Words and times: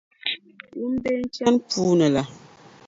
Wumbei 0.77 1.15
n-chani 1.23 1.57
puuni 1.69 2.07
la. 2.15 2.23